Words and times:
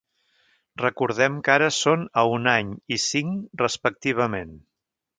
Recordem 0.81 1.35
que 1.49 1.53
ara 1.57 1.69
són 1.77 2.07
a 2.23 2.25
un 2.39 2.51
any 2.57 2.75
i 2.97 3.01
cinc, 3.07 3.39
respectivament. 3.67 4.61